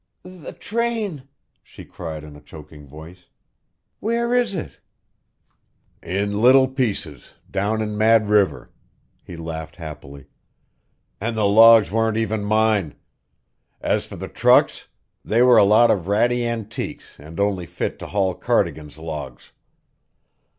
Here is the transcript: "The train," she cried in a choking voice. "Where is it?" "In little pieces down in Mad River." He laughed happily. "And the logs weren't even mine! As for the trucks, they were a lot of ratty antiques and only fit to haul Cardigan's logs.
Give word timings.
"The 0.23 0.53
train," 0.53 1.27
she 1.61 1.85
cried 1.85 2.23
in 2.23 2.35
a 2.35 2.41
choking 2.41 2.87
voice. 2.87 3.25
"Where 3.99 4.33
is 4.33 4.55
it?" 4.55 4.79
"In 6.01 6.41
little 6.41 6.67
pieces 6.67 7.35
down 7.51 7.83
in 7.83 7.95
Mad 7.99 8.27
River." 8.27 8.71
He 9.23 9.37
laughed 9.37 9.75
happily. 9.75 10.25
"And 11.19 11.37
the 11.37 11.45
logs 11.45 11.91
weren't 11.91 12.17
even 12.17 12.43
mine! 12.43 12.95
As 13.79 14.07
for 14.07 14.15
the 14.15 14.27
trucks, 14.27 14.87
they 15.23 15.43
were 15.43 15.57
a 15.57 15.63
lot 15.63 15.91
of 15.91 16.07
ratty 16.07 16.47
antiques 16.47 17.19
and 17.19 17.39
only 17.39 17.67
fit 17.67 17.99
to 17.99 18.07
haul 18.07 18.33
Cardigan's 18.33 18.97
logs. 18.97 19.51